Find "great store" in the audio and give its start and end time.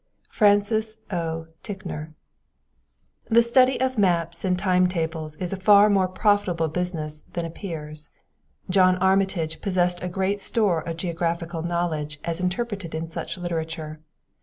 10.09-10.79